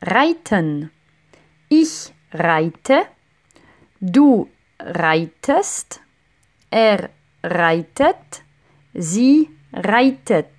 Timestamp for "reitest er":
4.78-7.10